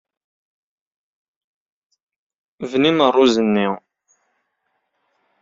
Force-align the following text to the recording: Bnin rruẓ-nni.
Bnin 2.69 2.97
rruẓ-nni. 3.13 3.67